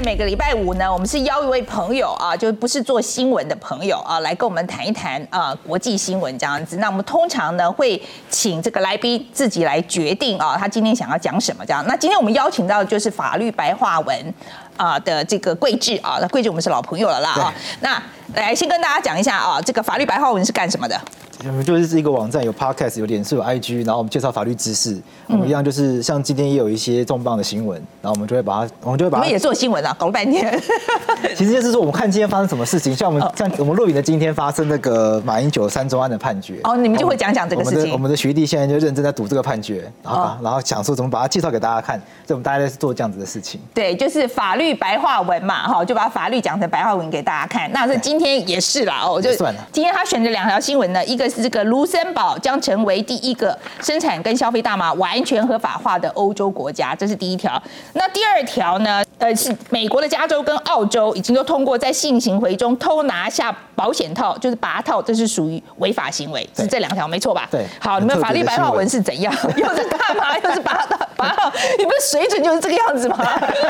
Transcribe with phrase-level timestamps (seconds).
[0.00, 6.78] 在每个礼拜五呢，我们是邀一位朋友啊，就不是做新闻的朋友啊，来跟我们谈一谈啊国际新闻这样子。
[6.78, 8.00] 那我们通常呢会
[8.30, 11.84] 请这个来宾自己来决定啊，他今天想要讲什么这样。
[11.86, 14.34] 那今天我们邀请到的就是法律白话文
[14.78, 17.54] 啊的这个桂智啊，那桂智我们是老朋友了啦啊。
[17.80, 18.02] 那
[18.34, 20.98] 来先跟大家讲一下啊，这个法律白话文是干什么的？
[21.46, 25.00] 我们就是一个网站，有 podcast，有脸书，有 IG，然后我们介绍法律知识。
[25.26, 29.22] 我们一样就是像今天也有一些重磅的新闻，然后我们就会把它，我们就会把它。
[29.22, 30.60] 我们也做新闻啊，搞了半天。
[31.34, 36.60] 其实就是说，我们看今天发生什么事情，像我们像我们录影的今天发生那个马英九三中案的判决。
[36.64, 37.90] 哦，你们就会讲讲这个事情。
[37.92, 43.58] 我们的学弟现在就认真在读这个判决，然后然后想说怎么把它介绍给大家看，所以我们大家在做这样子的事情。
[43.72, 47.70] 对，就是法律白话文嘛，哈，就把法律讲成白话文给大家看。
[47.72, 49.66] 那是今天也是啦，哦，就算了。
[49.72, 52.00] 今天他选的两条新闻呢，一个是这个卢森。
[52.12, 57.62] 堡将成为第一个生产跟消费大麻完全合法化的欧洲国家，这是第一条。
[57.92, 59.04] 那第二条呢？
[59.18, 67.46] 呃，是美国的加州跟澳洲已经都通过在性行为中偷拿下保险套，就是拔套，这是属于违法行为，是这两条，没错吧？
[67.50, 67.64] 对。
[67.78, 69.32] 好，你们法律白话文是怎样？
[69.56, 70.36] 又是干嘛？
[70.38, 71.06] 又是拔套？
[71.16, 71.52] 拔套？
[71.78, 73.18] 你们水准就是这个样子吗？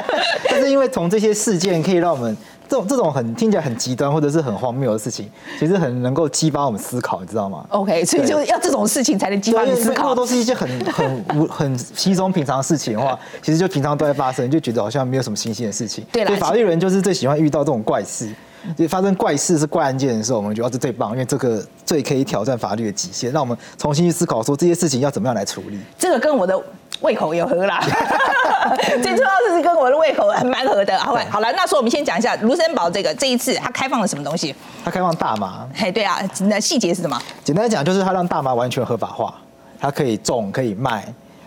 [0.49, 2.35] 但是因为从这些事件可以让我们。
[2.71, 10.15] 这种这种很听起来很极端或者是很荒谬的事情，其实很能够激发我们思考，你知道吗？OK，所以就要这种事情才能激发你思考。
[10.15, 16.07] 都是一些很 很无很稀松平常的事情的话，其实就平常都在发生，就觉得好像没有什么新鲜的事情。
[16.13, 18.33] 对所以法律人就是最喜欢遇到这种怪事，
[18.77, 25.81] 就发生怪事是怪案件的时候，我们觉得是最棒，因为这个最可以挑战法律的极限，让我们重新去思考说这些事情要怎么样来处理。
[25.99, 26.63] 这个跟我的。
[27.03, 27.81] 胃口有合啦，
[29.03, 30.99] 最重要是跟我的胃口还蛮合的。
[30.99, 34.55] 好，好了，那说我们先讲一下卢森堡这个这一次它开放了什么东西？
[34.85, 35.67] 它开放大麻。
[35.75, 37.21] 嘿，对啊，那细节是什么？
[37.45, 39.35] 简单讲就是它让大麻完全合法化，
[39.79, 41.05] 它可以种，可以卖，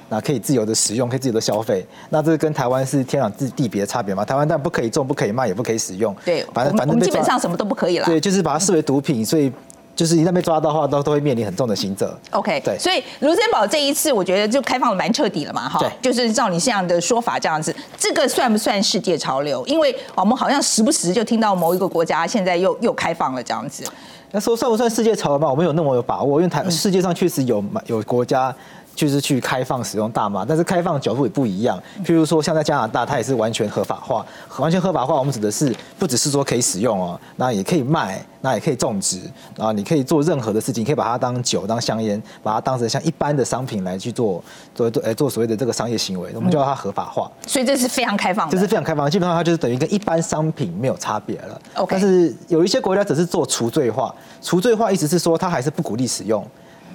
[0.09, 1.85] 那可以自由的使用，可以自由的消费。
[2.09, 4.23] 那这跟台湾是天壤之地别的差别嘛？
[4.25, 6.15] 台湾但不可以种，不可以卖，也不可以使用。
[6.25, 8.05] 对，反正反正基本上什么都不可以了。
[8.05, 9.51] 对，就是把它视为毒品，所以。
[9.95, 12.17] 就是一旦被抓到的话，都都会面临很重的刑责。
[12.31, 19.65] OK，对，所以卢森堡这一次，我觉得就开放的蛮彻底了嘛，哈，对，就是照你这样的说法这样子，这个算不算世界潮流？
[19.67, 23.83] 因为我们好像时不时就听到某一个国家现在又又开放了这样子。
[24.31, 25.49] 那说算不算世界潮流嘛？
[25.49, 28.53] 我们有那么有把握，因为台世界上确实有有国家。
[28.95, 31.81] 就是去开放使用大麻，但是开放角度也不一样。
[32.05, 34.25] 譬如说，像在加拿大，它也是完全合法化。
[34.57, 39.19] 完全合法化，我们指的是不只是说可以使用哦，那也可以卖，那也可以种植，
[39.55, 44.43] 然后你可以做任何的事情，可以把它当酒、当香烟，把它当成像一般的商品来去做
[44.75, 47.31] 做做，哎，做所谓的这个商业行为，我们叫它合法化。
[47.47, 51.59] 所以这是非常开放，这是非常开放，基本上它就是等于跟一般商品没有差别了。
[51.75, 56.45] OK，但是有一些国家只是做除罪化，除罪化意思是说它还是不鼓励使用。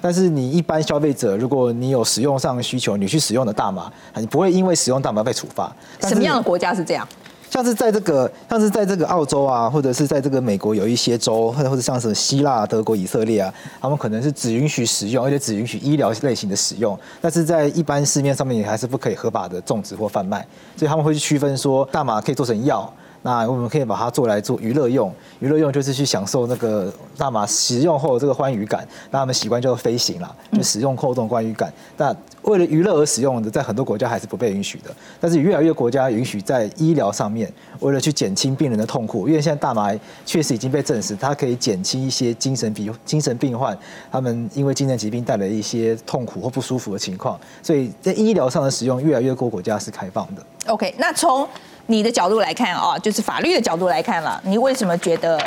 [0.00, 5.74] 但是你一般消费者，如果你有使用上需求，你去使用的大麻，你不会因为使用大麻被处罚。
[6.02, 7.06] 什么样的国家是这样？
[7.50, 16.98] 像是在这个，像是在这个澳洲啊，或者是在这个美国有一些州，或者或者像什么希腊、德国、以色列啊，他们可能是只允许使用，而且只允许医疗类型的使用。
[17.22, 20.46] 但是在一般市面上面，也还是不可以合法的种植或贩卖。
[20.76, 22.92] 所以他们会去区分说，大麻可以做成药。
[23.28, 31.70] 那我们可以把它做来做娱乐用，娱乐用就是去享受那个大麻使用后这个欢愉感，那他们习惯叫做飞行啦，就使用后这种欢愉感。
[31.98, 34.90] 那为了娱乐而使用的，在很多国家还是不被允许的。
[35.20, 39.92] 但是越来越国家允许在医疗上面，为了去减轻病人的痛苦，因为现在大麻
[40.24, 43.76] 确实已经被证实，它可以减轻一些精神病精神病患
[44.10, 50.42] 他们因为精神疾病带来一些痛苦或不舒服的情况，所以在医疗上的使用，越来越多国家是开放的。
[50.66, 51.46] OK，那从
[51.90, 55.38] 你的角度来看啊，就是法律的角度来看了，你为什么觉得，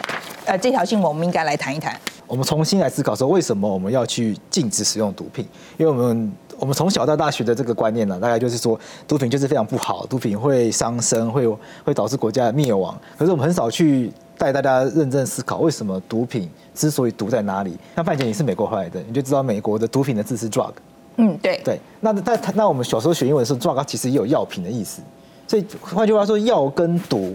[0.44, 1.96] 呃，这条新闻我们应该来谈一谈？
[2.26, 5.46] 我们重新来思考说，为什么我们要去禁止使用毒品？
[5.78, 11.48] 因为我们我们从小到大学的这个观念呢，大概就是说，毒品就是非常不好，毒品会伤身，会
[11.84, 13.00] 会导致国家的灭亡。
[13.20, 17.78] 可是我们很少去带大家认真思考，为什么毒品之所以毒在哪里？
[17.96, 20.72] 像范姐你是美国回来的，你就知道美国的毒品的字是 drug。
[21.18, 21.62] 嗯，对。
[21.64, 25.04] 对，那那那我们小时候学英文的时候，drug 其实也有药品的意思。
[25.48, 27.34] 所以换句话说，药跟毒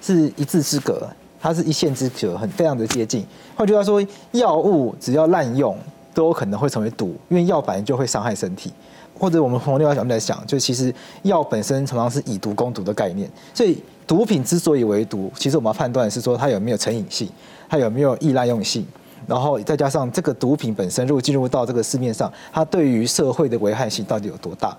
[0.00, 1.08] 是一字之隔，
[1.40, 3.24] 它是一线之隔，很非常的接近。
[3.54, 5.76] 换句话说，药物只要滥用，
[6.12, 8.72] 都有可能会成为毒，因为药本来就会伤害身体。
[9.16, 10.92] 或者我们从另外角度来想，就其实
[11.22, 13.30] 药本身常常是以毒攻毒的概念。
[13.54, 17.28] 所以毒品之所以为毒，其实我们要判断是说它有没有成瘾性，
[17.68, 18.84] 它有没有易滥用性，
[19.24, 24.76] 然后再加上这个毒品本身如果进入到这个市面上，它对于社会的危害性到底有多大？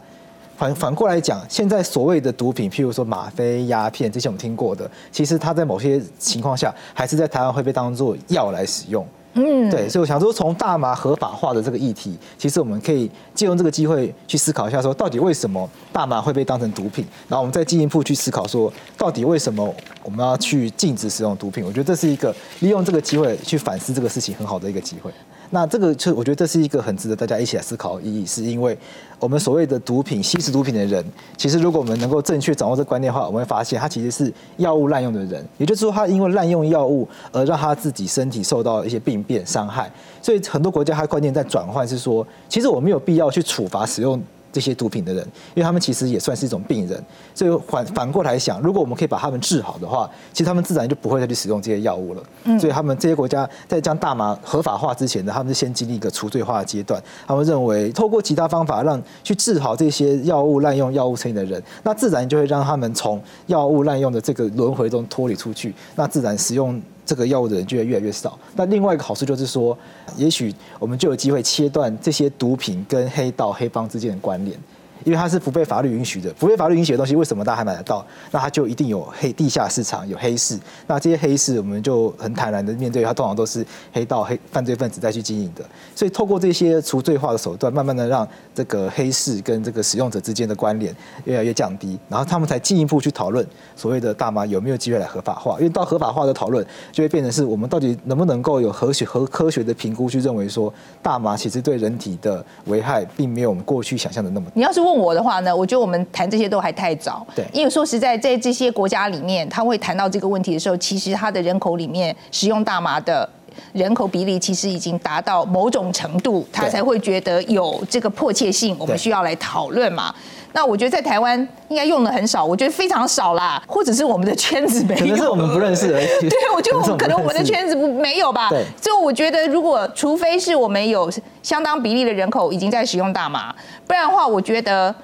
[0.58, 9.06] 反反过来讲，现在所谓的毒品，譬如说吗啡、鸦片这些我们听过的，其实它在某些情况下还是在台湾会被当做药来使用。
[9.38, 17.06] 嗯，对，所以我想说，从大麻合法化的这个议题，其实我们可以借用这个机会去思考一下，说到底为什么大麻会被当成毒品？
[17.28, 21.66] 然后我们再进一步去思考，说到底为什么我们要去禁止使用毒品？
[21.66, 25.12] 我觉得这是一个利用这个机会去反思这个事情很好的一个机会。
[25.56, 28.78] 那这个就我觉得这是一个很值得大家一起来思考的意义，是因为
[29.22, 31.02] 我们所谓的毒品吸食毒品的人，
[31.38, 39.90] 其实如果我们能够正确掌握这个观念的话，我们会发现他其实是药物滥用的人，也就是说他因为滥用药物而让他自己身体受到一些病变伤害，
[40.22, 44.22] 所以很多国家它观念在转换，是说其实我没有必要去处罚使用。
[44.56, 45.22] 这些毒品的人，
[45.54, 47.04] 因为他们其实也算是一种病人，
[47.34, 52.24] 所以反反过来想，如果我们可以把他们治好的话，其实他们自然就不会再去使用这些药物了。
[52.46, 57.04] 嗯，所以他们这些国家在将大麻合法化之前呢，他们是先经历一个除罪化的阶段。
[57.28, 66.82] 他们认为，透过其他方法让去治好这些药物滥用、药物成瘾的人，那自然就会让他们从药物滥用的这个轮回中脱离出去，那自然使用。
[67.06, 68.38] 这个药物的人就会越来越少。
[68.56, 69.78] 那另外一个好处就是说，
[70.18, 74.58] 也许我们就有机会切断这些毒品跟黑道黑帮之间的关联。
[75.04, 78.06] 因为它是不被法律允许的，不被法律允许的东西，为什么大家还买得到？
[78.32, 80.58] 那它就一定有黑地下市场，有黑市。
[80.88, 85.64] 那这些黑市，我们就很坦然的面对，它通常都是黑道黑犯罪分子再去经营的。
[85.96, 90.96] 所以透过这些除罪化的手段，慢慢的让这个黑市跟这个使用者之间的关联
[91.26, 93.46] 越来越降低，然后他们才进一步去讨论
[93.76, 95.58] 所谓的大麻有没有机会来合法化。
[95.58, 104.46] 因为到合法化的讨论，就会变成是我们到底能不能够有科学和科学的评估，去认为说大麻其实对人体的危害，并没有我们过去想象的那么。
[104.54, 104.96] 你要是问。
[104.96, 107.26] 我的话呢，我觉得我们谈这些都还太早。
[107.36, 113.30] 对，因为说实在，在这些国家里面，他会谈到这个问题的时候，其实他的人口里面使用大麻的
[113.74, 120.14] 人口比例，其实已经达到某种程度，他才会觉得有这个迫切性，我们需要来讨论嘛。
[120.54, 121.38] 那我觉得在台湾
[121.68, 126.06] 应该用的很少，我觉得非常少啦，或者是我们的圈子没有，可能是我们不认识而已。
[126.30, 128.48] 对，我觉得可能我们的圈子不没有吧。
[128.50, 131.12] 对，所以我觉得如果除非是我们有
[131.44, 133.54] 相当比例的人口已经在使用大麻，
[133.86, 134.96] 不然的话，我觉得。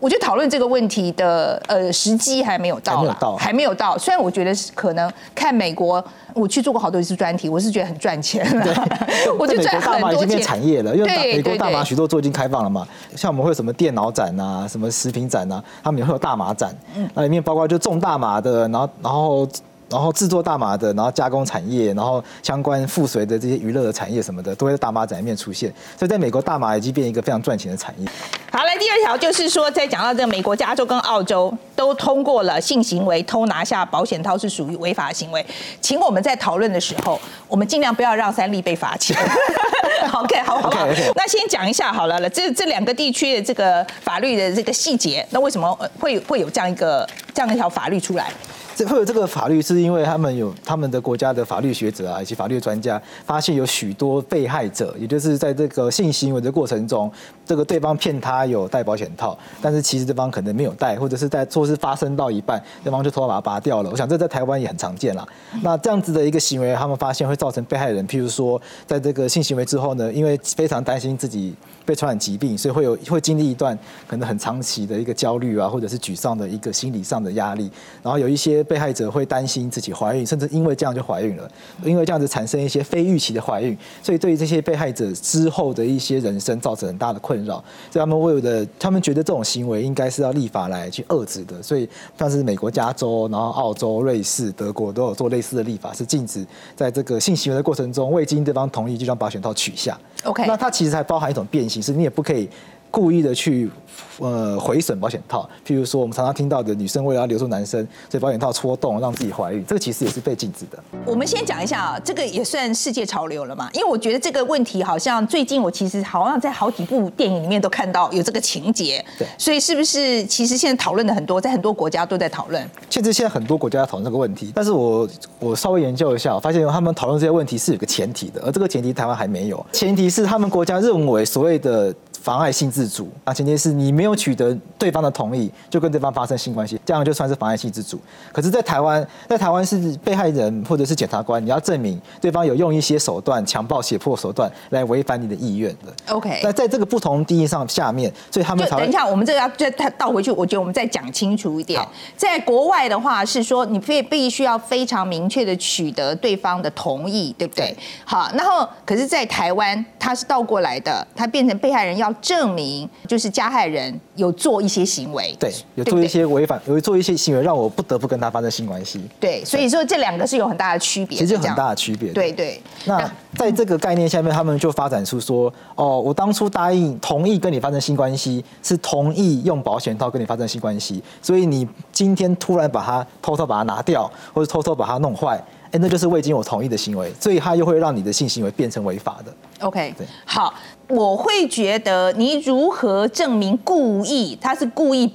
[0.00, 3.98] 我觉得讨论这个问题的呃时机还没有到，还没有到，还没有到。
[3.98, 6.02] 虽然我觉得是可能看美国，
[6.34, 8.46] 我去做过好多次专题，我是觉得很赚钱。
[9.38, 10.40] 我觉得赚很多钱。
[10.40, 12.86] 产业了，因为美国大麻许多做已经开放了嘛。
[13.16, 16.72] 像我们会有什么电脑展啊，什么食品展啊，他们也会有大麻展。
[16.94, 19.48] 嗯，那里面包括就种大麻的，然后然后。
[19.90, 25.72] 然后制作大麻的，然后加工产业，然后相关附随的这些娱乐的产业什么的，都会在大麻展里面出现。
[25.98, 28.06] 所以在美国，大麻已经变一个非常赚钱的产业。
[28.50, 35.44] 好，来第二条就是说，在讲到这个美国加州跟澳洲都通过了性行为偷拿下保险套是属于违法行为，
[35.80, 39.16] 请我们在讨论的时候，我们尽量不要让三立被罚钱。
[40.12, 40.86] OK，好好好。
[41.14, 48.30] 那先讲一下好了了，这这两个地区的这个法律的这个细节，那为什么会会有这样一个这样一条法律出来？
[48.78, 57.10] 这会有这个法律，是因为他们有他们的国家的法律学者啊，以及法律专家发现有许多被害者，也就是在这个性行为的过程中，
[57.44, 63.90] 这个对方骗他有戴保险套，但是其实对方可能没有戴，或者是在措施发生到一半，对方就偷偷把它拔掉了。
[63.90, 65.26] 我想这在台湾也很常见啦。
[65.60, 71.52] 那这样子的一个行为，他们发现会造成被害人，譬如说在这个性行为之后呢，因为非常担心自己
[71.84, 73.76] 被传染疾病，所以会有会经历一段
[74.06, 77.68] 可能很长期的一个焦虑啊，或者是沮丧的一个心理上的压力，
[78.04, 78.64] 然后有一些。
[78.68, 81.50] 被害者会担心自己怀孕，甚至因为这样就怀孕了，
[81.82, 87.54] 因为这样子产生一些非预期的怀孕，所以对于这些被害者之后的一些人生造成很大的困扰，
[87.90, 96.46] 所以他们为了他们觉得这种行为应该是要立法来去遏制的，所以像是美国加州、然后澳洲、瑞士、德国都有做类似的立法，是禁止
[96.76, 99.98] 在这个性行为的过程中未经对方同意就将保险套取下。
[100.24, 102.48] OK，那它其实还包含一种变形，是你也不可以。
[102.90, 103.70] 故意的去
[104.18, 110.78] 呃毁损保险套，譬如说我们常常听到的女生为了要留住男生，所以保险套戳洞让自己怀孕，这个其实也是被禁止的。
[111.04, 113.68] 我们先讲一下啊，这个也算世界潮流了嘛？
[113.72, 122.68] 因为我觉得这个问题好像最近我其实好像在好几部电影里面都看到有这个情节，对，所以是不是其实现在讨论的很多，在很多国家都在讨论。
[122.88, 131.94] 其实现在很多国家在讨论这个问题，但是我我稍微研究一下，我发现他们讨论这些问题是有个前提的，而这个前提台湾还没有，前提是他们国家认为所谓的。
[132.20, 133.10] 妨碍性自主。
[133.24, 137.98] 啊，前提是你没有取得对方的同意，就跟对方发生性关系，这样就算是妨碍性自主。
[138.32, 146.14] 可是，在台湾，在台湾是被害人或者是检察官，你要证明对方有用一些手段，强暴、胁迫手段来违反你的意愿的。
[146.14, 146.40] OK。
[146.42, 151.80] 那在这个不同定义上下面，所以他们等一下，我们这个要再倒回去，我觉得我们再讲清楚一点。
[152.16, 157.76] 在国外的话是说，你必必须要非常明确的取得对方的同意，对不对？
[158.04, 162.12] 好，然后可是，在台湾它是倒过来的，它变成被害人要。
[162.20, 172.12] 证明就是加害人有做一些行为，对，有做一些违反，有做一些行为，让我不得不跟他发生性关系，对，所以说这两个是有很大的区别，其实有很大的区别。
[172.12, 172.60] 对对。
[172.84, 189.32] 那在这个概念下面，他们就发展出说，哦，我当初答应同意跟你发生性关系，是同意用保险套跟你发生性关系，所以你今天突然把它偷偷把它拿掉，或者偷偷把它弄坏，哎，那就是未经我同意的行为，所以它又会让你的性行为变成违法的。
[189.60, 190.54] OK，对好，
[190.88, 195.12] 我会觉得你如何证明故意，他是故意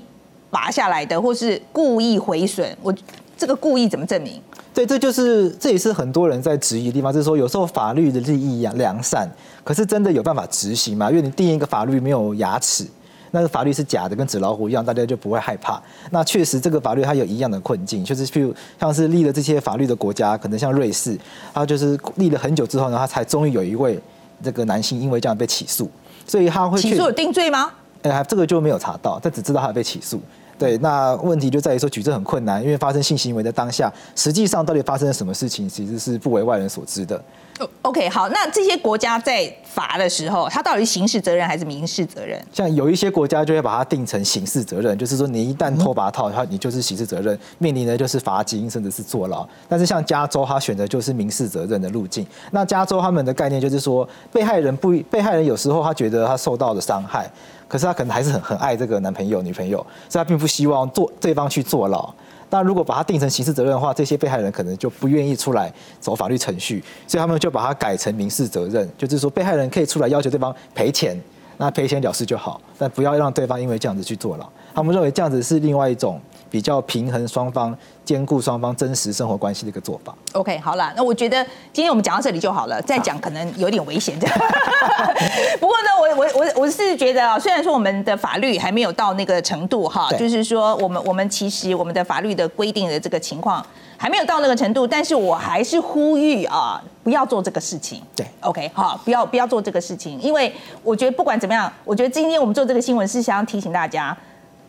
[0.50, 2.67] 拔下来的，或是故意毁损？
[2.81, 2.93] 我
[3.36, 4.39] 这个故意怎么证明？
[4.74, 9.27] 对，这就是这也是很多人在质疑的地方，就是说有时候法律的利益良良善，
[9.63, 11.10] 可是真的有办法执行吗？
[11.10, 12.86] 因为你定一个法律没有牙齿，
[13.35, 15.81] 那个法律是假的，跟纸老虎一样，大家就不会害怕。
[16.11, 21.17] 那确实这个法律它有一样的困境，就是譬如像是立了这些法律的国家，可能像瑞士，
[21.51, 23.99] 它就是立了很久之后呢，它才终于有一位
[24.43, 25.89] 这个男性因为这样被起诉，
[26.27, 27.71] 所以他会确起诉有定罪吗？
[28.03, 30.21] 哎，这个就没有查到，但只知道他被起诉。
[30.63, 37.22] 对，那问题就在于说举证很困难，因为发生性行为的当下，实际上到底发生了什么事情，其实是不为外人所知的。
[37.60, 42.41] 哦 OK，好，那这些国家在罚的时候，它到底是刑事责任还是民事责任？
[42.53, 49.46] 像有一些国家就会把它定成刑事责任，就是说你一旦偷拔套，它你就是刑事责任，面临的就是罚金甚至是坐牢。
[49.67, 52.25] 但是像加州，它选择就是民事责任的路径。
[52.51, 57.29] 那加州他们的概念就是说，被害人不被害人有时候他觉得他受到了伤害，
[57.73, 62.07] 可是他可能还是很很爱这个男朋友女朋友，所以他并不希望做对方去坐牢。
[62.51, 71.19] 那如果把它定成刑事责任的话，这些被害人可能就不愿意出来走法律程序，所以他们就把它改成民事责任，就是说被害人可以出来要求对方赔钱，
[71.57, 74.47] 那赔钱了事就好，但不要让对方因为这样子去坐牢。
[74.75, 76.21] 他们认为这样子是另外一种
[76.53, 80.13] 比较平衡双方、兼顾双方真实生活关系的一个做法。
[80.33, 81.43] OK，好了，那我觉得
[81.74, 84.19] 今天我们讲到这里就好了，再讲可能有点危险。
[84.19, 84.38] 这样，
[85.60, 93.65] 不过呢，我我我我是觉得啊，虽然说我们的法律还没有到那个程度哈，就是说我们我们其实我们的法律的规定的这个情况
[93.98, 98.00] 还没有到那个程度，但是我还是呼吁啊，不要做这个事情。
[98.15, 104.15] 对，OK，好，不要不要做这个事情，因为我觉得不管怎么样，我觉得今天我们做这个新闻是想要提醒大家，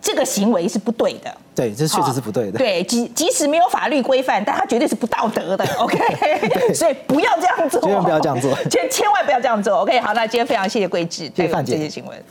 [0.04, 1.34] 这个行为是不对的。
[1.54, 2.58] 对，这确实是不对的。
[2.58, 5.64] 对，即即使没有法律规范，但它绝对是不道德的。
[5.78, 9.78] OK，所以不要这样做，千万不要这样做 千千万不要这样做。
[9.78, 12.22] OK，好，那今天非常谢谢桂智带给我们谢范姐这些新闻。